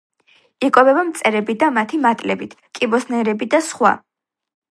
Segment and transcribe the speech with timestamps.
[0.67, 3.95] იკვებება მწერებით და მათი მატლებით, კიბოსნაირებით და სხვა.